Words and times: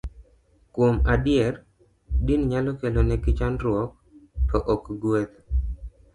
Kuom 0.73 0.95
adier, 1.13 1.53
din 2.25 2.41
nyalo 2.51 2.71
kelonegi 2.79 3.31
chandruok, 3.39 3.91
to 4.49 4.57
ok 4.73 4.83
gweth 5.01 5.35